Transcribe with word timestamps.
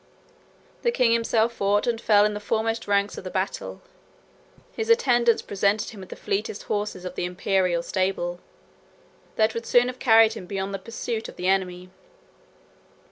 The 0.81 0.89
king 0.89 1.11
himself 1.11 1.53
fought 1.53 1.85
and 1.85 2.01
fell 2.01 2.25
in 2.25 2.33
the 2.33 2.39
foremost 2.39 2.87
ranks 2.87 3.19
of 3.19 3.23
the 3.23 3.29
battle. 3.29 3.83
His 4.71 4.89
attendants 4.89 5.43
presented 5.43 5.89
him 5.91 5.99
with 5.99 6.09
the 6.09 6.15
fleetest 6.15 6.63
horses 6.63 7.05
of 7.05 7.13
the 7.13 7.25
Imperial 7.25 7.83
stable, 7.83 8.39
that 9.35 9.53
would 9.53 9.67
soon 9.67 9.89
have 9.89 9.99
carried 9.99 10.33
him 10.33 10.47
beyond 10.47 10.73
the 10.73 10.79
pursuit 10.79 11.29
of 11.29 11.35
the 11.35 11.47
enemy. 11.47 11.91